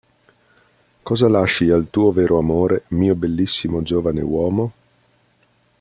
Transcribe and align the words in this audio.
Cosa 1.07 1.27
lasci 1.27 1.69
al 1.69 1.89
tuo 1.91 2.11
vero 2.11 2.39
amore, 2.39 2.85
mio 2.87 3.13
bellissimo 3.13 3.83
giovane 3.83 4.21
uomo? 4.21 4.71